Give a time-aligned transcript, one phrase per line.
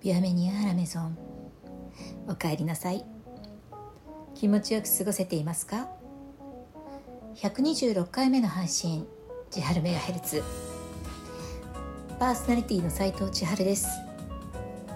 [0.00, 1.18] ビアメニアーラメゾン
[2.28, 3.04] おかえりなさい。
[4.36, 5.88] 気持ちよく過ごせていますか
[7.34, 9.08] ？126回目の配信
[9.50, 10.40] 千春メガヘルツ
[12.20, 13.88] パーソナリティの斉藤千春です。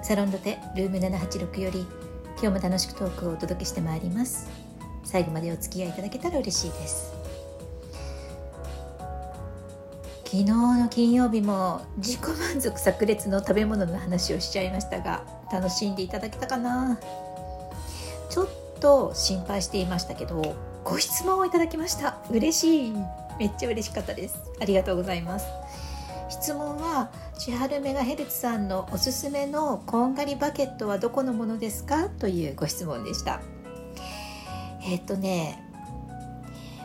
[0.04, 1.84] サロンドテルーム786より
[2.40, 4.48] 今日も楽しくトークをお届けしてまいります。
[5.02, 7.21] 最後までお付き合いいただけたら嬉しいです。
[10.32, 16.98] 昨日の金曜日も自己満足炸裂の食べ物の話をしちゃいましたが楽しんでいただけたかな？
[18.30, 18.48] ちょっ
[18.80, 22.16] と心配していましたけどご質問をいただきました。
[22.30, 22.92] 嬉しい。
[23.38, 24.38] めっちゃ嬉しかったです。
[24.58, 25.44] ありがとうございます。
[26.30, 32.08] 質問は千春メガヘルツさんのおすすめのこんがりバケットはどこのものですか？
[32.08, 33.42] というご質問でした。
[34.82, 35.62] えっ、とね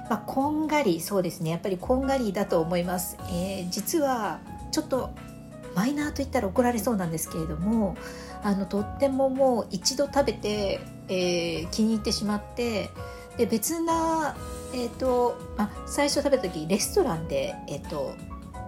[0.10, 1.50] まあ、こんがりそうですね。
[1.50, 4.40] やっぱりこんがりだと思います、えー、実は
[4.72, 5.10] ちょっと
[5.76, 7.96] マイナーと言ったら怒られそうなんですけれども
[8.42, 12.90] あのとってももう一度食べて、えー、気に入ってしまって
[13.38, 14.36] で別な、
[14.74, 18.16] えーとあ、最初食べた時レストランで、えーと、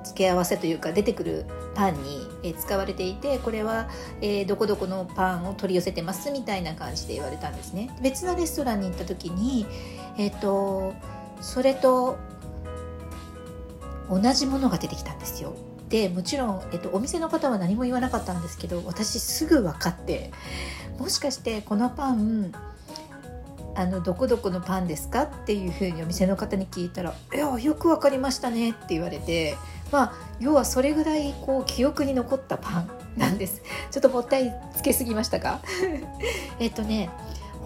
[0.03, 3.89] 付け合わせというか出てくるパンに、え使われていてこれは、
[4.21, 7.89] えー、どこどこのパンを取り寄せてますみたいな感じで言われたんですね。
[8.01, 9.65] 別なレストランに行った時に
[10.17, 10.93] え、ー、と
[11.41, 12.17] それと
[14.09, 15.55] 同じものが出てきたんですよ。
[15.89, 20.31] でもちろん、えっと、お店の方は何も言わなかったんですけど私すぐ分かって
[20.99, 22.51] もしかしてこのパン
[23.75, 29.57] あのどこどこのパンですかっていうふうにお店の方に聞いたら「いやよく分かりましたね」って言われて
[29.91, 33.63] まあ要はそれぐらいこう記憶に残ったパンなんです。
[33.89, 35.59] ちょっともったいつけすぎましたか？
[36.59, 37.09] えっとね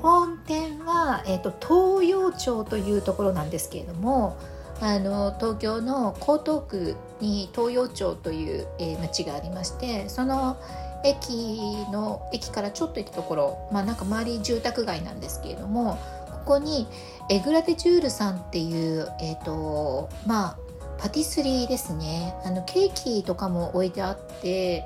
[0.03, 1.53] 本店は、えーと、
[1.97, 4.37] 東洋町というところなんですけれども
[4.81, 10.57] あの東京の江東区に東洋町という、えー、町がありましてその
[11.05, 15.97] 駅の駅からちょっと行ったところ、まあ、なんか周り住宅街なんですけれども
[16.45, 16.85] ここに
[17.29, 20.57] エグラデジュールさんっていう、えーとまあ、
[20.97, 22.35] パティスリーですね。
[22.43, 24.83] あのケーキとかも置いてあって、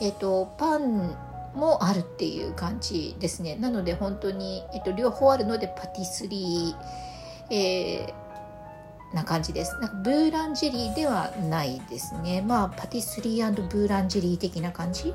[0.00, 1.16] えーとパン
[1.54, 3.56] もあるっていう感じですね。
[3.56, 9.72] なので本当に、えっと、両方あるのでパティスリー、えー、な感じです。
[9.80, 12.42] なんかブーランジェリーではないですね。
[12.42, 15.14] まあパティスリーブーランジェリー的な感じ。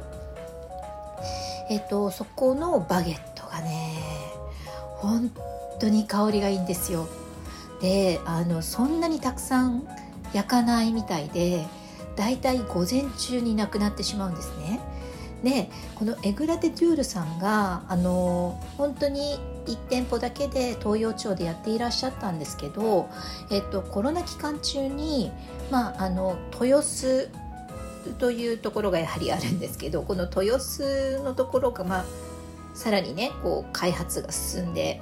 [1.70, 3.98] えっとそこのバゲットがね
[4.98, 5.32] 本
[5.80, 7.08] 当に香りがいいんですよ。
[7.82, 9.88] であのそんなにたくさん
[10.34, 11.66] 焼かないみたいで
[12.16, 14.80] だいたい午前中になくなってしまうんですね。
[15.44, 23.10] でこのエグラデ・デュールさんがあの本当に1店舗だけで東洋町でやっていらっしゃったんですけど、
[23.52, 25.32] えっと、コロナ期間中に、
[25.70, 27.30] まあ、あの豊洲
[28.20, 32.06] というところがやはりあるんですけどこの豊洲のところが、まあ、
[32.74, 35.02] さらにねこう開発が進んで、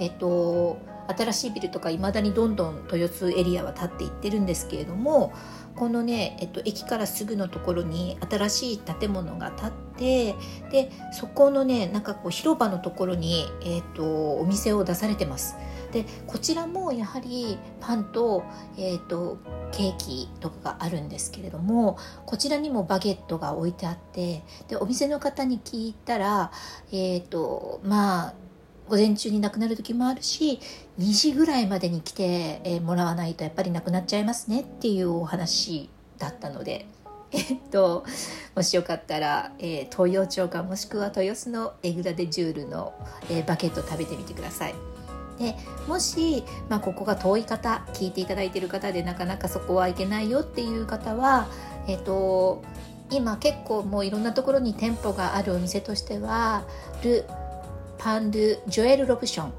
[0.00, 0.78] えっと、
[1.08, 5.32] 新しいビルとかいまだにどんどん豊洲エリアは建っていってるんですけれども
[5.76, 10.34] このね、えっと、駅からすぐのところに新しい建物が建って
[10.70, 15.56] でそこのねなんかこう広場のところに、えっと、お店を出されてます。
[15.92, 18.42] でこちらもやはりパンと,、
[18.76, 19.38] えっと
[19.70, 26.50] ケーキとかがあるんですけれどもこちらにもバゲットが置いてあってでお店の方に聞いたら、
[26.90, 28.34] えっとまあ
[28.88, 30.60] 午前中になくなる時もあるし
[30.98, 36.86] 2時ぐらいまでに来て、もらわないとやっぱりなくなっちゃいますねっていうお話だったので。
[37.34, 38.04] えっと、
[38.54, 42.94] もしよかったら、えー、東洋町かもしくは豊洲のエグラデジュールの、
[43.28, 44.74] えー、バケット食べてみてください。
[45.38, 45.56] で
[45.88, 51.48] もし、まあ、ここが遠い方聞いていただいている方でなかなかそこは行けないよっていう方は、
[51.88, 52.62] えっと、
[53.10, 56.64] 今結構もういろんなところに店舗があるお店としては
[57.02, 57.24] ル・
[58.04, 59.52] パン・ドゥ・ジョエル・ロブション。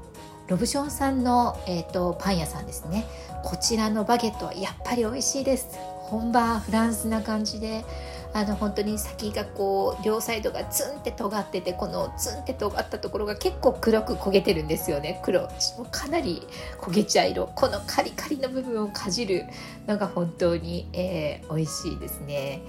[0.46, 3.04] ロブションさんの、えーと、パン屋さんですね。
[3.42, 5.76] こちらのバゲットはやっぱり美味しいです。
[6.02, 7.84] 本場フランスな感じで。
[8.32, 15.20] あの本当に先がこう両サイドがツンって尖っててこのツンって尖ったところが結構黒く焦げてるんですよね。
[15.24, 15.48] 黒も
[15.90, 16.46] かなり
[16.78, 17.50] 焦げ茶色。
[17.56, 19.46] このカリカリの部分をかじる
[19.88, 22.62] のが本当に、えー、美味しいですね。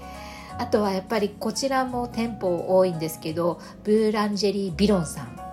[0.58, 5.47] あとはやっぱりこちらも店舗多いんですけどブーランジェリー・ビロンさん。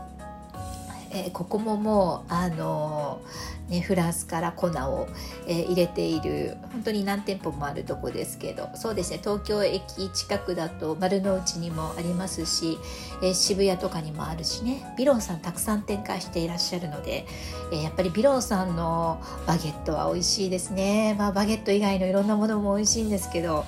[1.15, 5.07] えー、ここももうあのー、ね、フランスから粉を、
[5.47, 12.77] えー、入れている本当に何店舗もあるとこですけどそうですね東京駅近くだと丸の内にもありますし、
[13.23, 17.25] え渋谷とかにもあるしねビロンさんたくさん展開していらっしゃるので、
[17.71, 23.65] えやっぱりビロンさんのバゲットは美味しいですね、まあ、バゲット以外のいろんなものも美味しいんですけど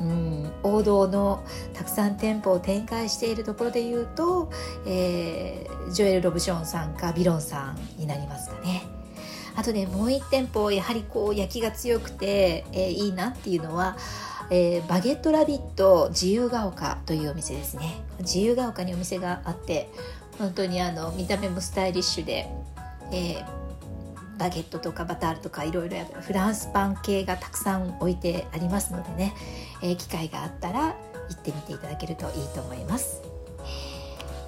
[0.00, 4.50] うん、王道のたくさん店舗を展開しているところでいうと、
[4.86, 8.82] えー、ジョエル・ロブションさんかビロンさんになりますかね。
[9.56, 13.96] あとねもう1店舗やはりこう焼きが強くて、えー、いいなっていうのは、
[14.50, 19.90] えー、バゲットラビット自由が丘というお店ですね自由が丘にお店があって
[20.38, 22.48] 本当にあの見た目もスタイリッシュで、
[23.10, 23.57] えー、
[24.38, 29.34] バゲットとかバタールとかいろいろフランスパン系がたくさん置いてありますのでね、
[29.82, 30.96] えー、機会があったら
[31.28, 33.22] 行ってみていただけるといいと思います。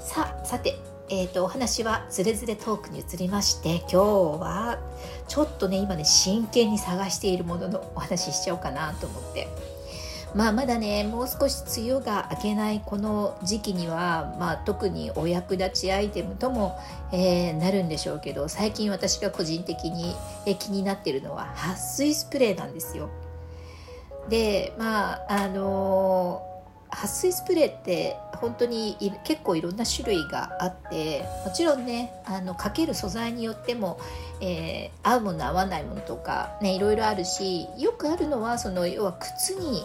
[0.01, 0.77] さあさて
[1.13, 3.97] えーと、お話はズレズレトークに移りまして今日
[4.41, 4.79] は
[5.27, 9.49] ちょっとね今ね真剣に探しているもののお話ししちゃおうかなと思って。
[10.35, 16.79] まあ、まだねもう少し梅雨が明けないこの時期には、まあ、特にお役立ちアイテムとも、
[17.13, 20.15] えー、なるんでしょうけど最近私が個人的に、
[20.47, 23.11] え気になっているのは撥水スプレーなんですよ。
[24.29, 33.99] でまああのー、撥水スプレーって本当に結構いろんな種類があってもちろんねあのかける素材によっても、
[34.41, 39.83] えー、合うもの合わないものとか、ね、いろいろあるしよくあるのはその要は靴に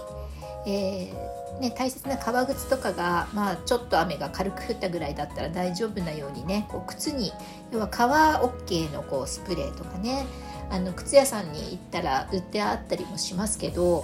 [0.66, 7.32] えー、ね、大切な革靴とかが、まあ、ちょっと雨が軽く降ったぐらいだったら大丈夫なようにねこう靴に
[7.72, 10.26] 要は革 OK のこうスプレーとかね
[10.70, 14.04] あの靴屋さんに行ったら売ってあったりもしますけど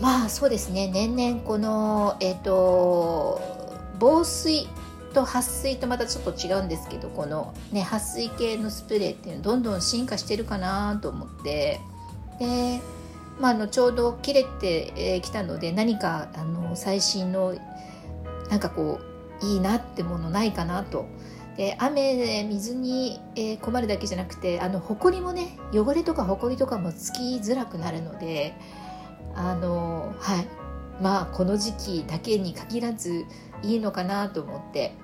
[0.00, 3.40] まあそうですね年々この、えーと、
[3.98, 4.68] 防水
[5.14, 11.80] と撥水とまたちょっと違うんですけどこの、ね、撥水系のスプレーっていうのどんどん進化してるかなと思って
[12.38, 12.80] で
[13.40, 17.54] まあ、のちょうど切れてきたので何かあの最新の
[18.50, 19.00] なんかこ
[19.42, 21.06] ういいなってものないかなと。
[21.56, 23.18] で雨で水に、
[23.62, 28.54] 困るだけじゃなくてあの埃もね汚れとか埃とかもつきづらくなるので
[29.34, 30.46] あのはい
[31.00, 33.24] まあこの時期だけに限らず
[33.62, 34.94] いいのかなと思って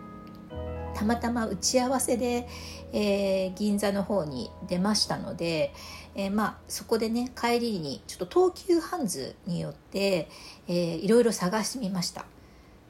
[0.94, 2.48] たまたま打ち合わせで、
[2.92, 5.72] えー、銀座の方に出ましたので、
[6.14, 10.28] えー、まあそこでね帰りにちょっと東急ハンズによって、
[10.68, 12.24] えー、いろいろ探してみました。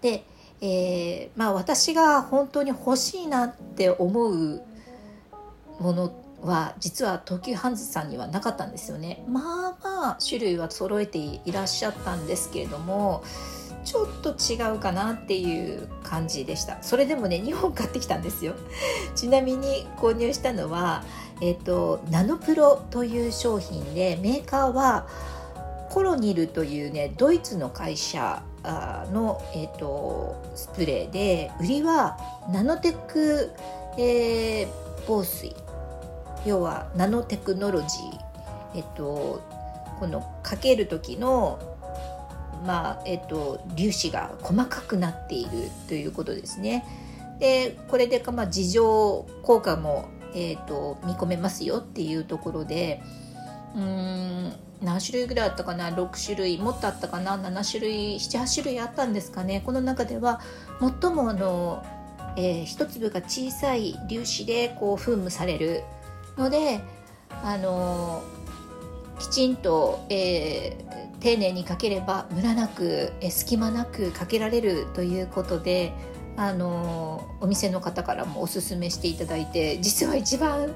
[0.01, 0.25] で、
[0.61, 4.63] えー、まあ私が本当に欲しいなって思う
[5.79, 6.13] もの
[6.43, 9.25] は実は東急ハンズさんにはなかったんですよね。
[9.29, 13.23] まあまあ種類は揃えていらっしゃったんですけれども
[13.85, 16.83] ちょっと違うかなっていう感じでした。
[16.83, 18.55] それでもね2本買ってきたんですよ。
[19.15, 21.05] ちなみに購入したのは、
[21.41, 25.07] えっ、ー、とナノプロという商品でメーカーは
[25.91, 28.43] コロニルというねドイツの会社
[29.13, 32.17] の、えーと、スプレーで売りは
[32.51, 33.53] ナノテック、
[33.99, 34.69] えー、
[35.07, 35.55] 防水。
[36.45, 38.21] 要はナノテクノロジー。
[38.75, 39.43] えっ、ー、と
[40.01, 41.59] このかける時の
[42.67, 45.51] まあえっと、粒子が細かくなっている
[45.89, 46.85] ということですね。
[47.39, 53.03] でこれで、まあ、自浄効果も、えーと、見込めますよっていうところで
[53.75, 59.63] うん何種類ぐらいあったかな？6種類もっとあったかな？7種類78種類あったんですかね？
[59.65, 60.41] この中では
[61.01, 61.85] 最もあの、
[62.37, 65.83] えー、一粒が小さい粒子でこう噴霧される
[66.37, 66.81] ので
[67.43, 68.23] あの
[69.19, 70.92] きちんと、えー、
[71.23, 75.93] 丁寧にかければムラなく、隙間なくかけられるということで
[76.37, 80.75] あのお店の方からもおすすめしていただいて実は一番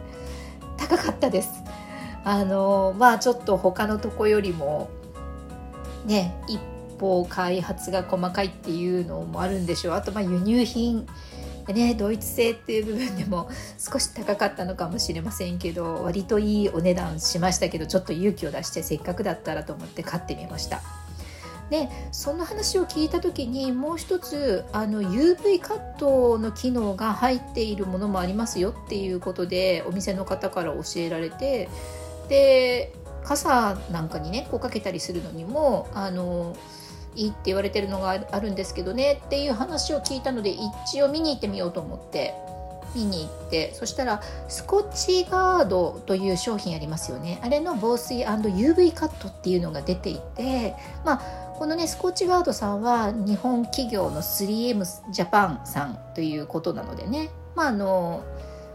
[0.76, 1.48] 高かったです。
[2.22, 4.88] あのまあちょっと他のとこよりも
[6.04, 6.60] ね一
[6.98, 11.06] 歩開発が細かいっていうのもあるんでしょうあとまあ輸入品
[11.72, 20.82] ねドイツ製っていう部分でも少し高かったのかもしれませんけど割といいお値段しましたけどちょっと勇気を出してせっかくだったらと思って買ってみました。
[21.70, 31.68] でその話を聞いた時にもう一つあの UV カットの機能が入っているものもありますよっていうことでお店の方から教えられて
[32.28, 32.92] で
[33.24, 36.56] 傘なんかにねこうかけたりするのにもあの
[37.16, 40.50] いいって言われてるのがあるんですけどねっていう話を聞いたので
[40.86, 42.34] 一応見に行ってみようと思って
[42.94, 58.24] 見に行ってそしたらスコッチガードという商品ありますよねあれの防水 &UV カットっていうのが出ていてまあこのねスコッチガードさんは日本企業の 3M ジャパンさんということなのでねまああの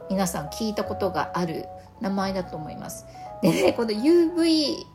[0.09, 1.65] 皆さん聞いたことがある
[2.01, 3.05] 名前だと思います。
[3.41, 4.85] でね、この UV、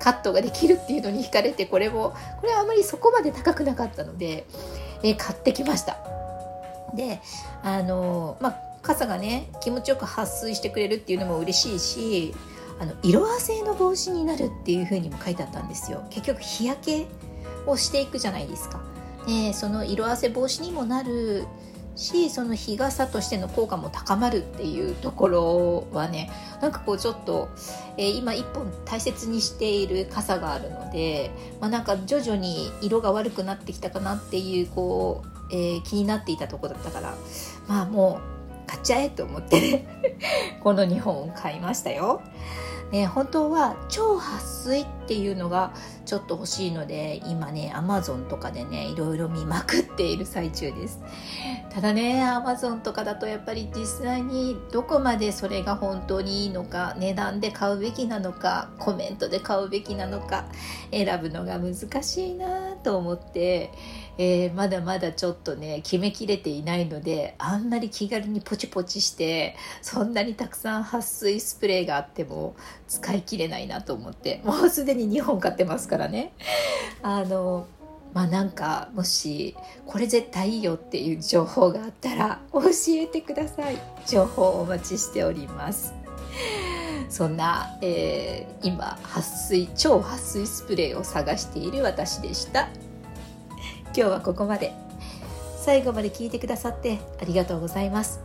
[0.00, 4.46] カットができるっていうのに惹かれて、これも、これはあまりそこまで高くなかったので、
[5.02, 5.96] えー、買ってきました。
[6.94, 7.20] で、
[7.62, 12.34] あのまあ、傘がね、気持ちよく撥水してくれるっていうのも嬉しいし、
[12.80, 17.06] あの色あせの防止になるっていうふうにも書いてあったんですよ結局日焼け
[17.66, 18.80] をしていくじゃないですか
[19.26, 21.46] でその色あせ防止にもなる
[21.98, 26.30] しその日傘としての効果も高まるっていうところはね
[26.62, 27.48] なんかこうちょっと、
[27.96, 37.14] えー、今一本大切にしている傘があるので、まあ、なんか徐々に色が悪くなってきたかなっていうこう、えー、気になっていたところだったから
[37.66, 38.20] まあも
[38.64, 40.20] う買っちゃえと思ってね
[40.62, 42.22] この2本を買いましたよ。
[42.90, 45.72] ね、本当は超撥水っていうのが
[46.06, 51.00] ちょっと欲しいので今ねアマゾンとかでねいろいろ見まくっている最中です。
[51.70, 60.46] ただねアマゾンとかだとやっぱり実際にどこまでそれが本当にいいのか値段で買うべきなのかコメントで買うべきなのか
[60.90, 63.70] 選ぶのが難しいなと思って
[64.18, 72.56] えー、まだまだちょっとね決めきれていないのであんなに気軽にポチポチしてそんなにたくさん撥水スプレーがあっても
[72.88, 76.32] 使い切れないなと思ってもうすでに2本買ってますからね。
[77.02, 77.68] あの
[78.12, 79.54] まあなんかもし
[79.86, 83.76] これ絶対いいよっていう情報があったら教えてください。
[84.06, 85.94] 情報をお待ちしております。
[87.08, 92.68] そんな、えー、今撥水超撥水スプレーを探している私でした。
[94.06, 94.72] 日はここまで。
[95.56, 98.20] 最後まで聞いてくださってありがとうございます。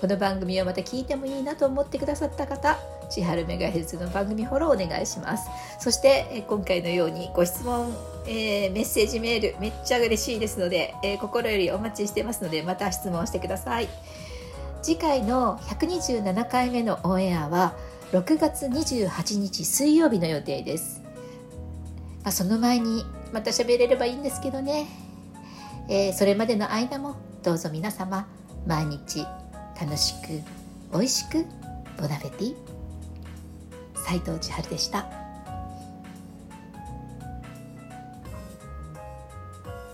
[0.00, 2.76] この番組をまた聞いてもいいなと思ってくださった方
[3.08, 5.48] 千春メガヘルツの番組フォローお願いします。
[5.78, 7.94] そして今回のようにご質問、
[8.26, 13.88] えー、メッセージメールめっちゃ嬉しいですので、えー、心よりお待ちしてますのでまた質問してください。
[14.82, 17.76] 次回の127回目のオンエアは
[18.10, 21.00] 6月28日水曜日の予定です、
[22.24, 24.86] まあ、その前にまた喋れればいいんですけどね、
[25.94, 28.26] えー、それまでの間もどうぞ皆様
[28.66, 29.26] 毎日
[29.78, 30.28] 楽しく
[30.90, 31.44] 美味しく
[31.98, 32.54] ボナフェティ
[33.94, 35.21] 斉藤千春でした。